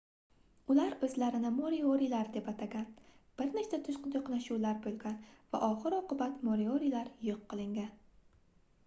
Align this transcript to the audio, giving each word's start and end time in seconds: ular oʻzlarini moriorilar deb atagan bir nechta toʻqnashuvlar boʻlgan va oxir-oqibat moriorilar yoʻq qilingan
ular 0.75 0.93
oʻzlarini 1.07 1.49
moriorilar 1.57 2.31
deb 2.37 2.47
atagan 2.51 2.87
bir 3.41 3.51
nechta 3.57 3.79
toʻqnashuvlar 3.89 4.81
boʻlgan 4.87 5.21
va 5.53 5.61
oxir-oqibat 5.69 6.41
moriorilar 6.49 7.13
yoʻq 7.29 7.45
qilingan 7.53 7.93